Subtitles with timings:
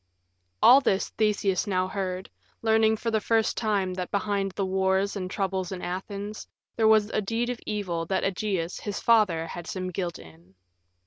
[0.63, 2.27] All this Theseus now heard,
[2.63, 7.11] learning for the first time that behind the wars and troubles in Athens there was
[7.11, 10.55] a deed of evil that Ægeus, his father, had some guilt in.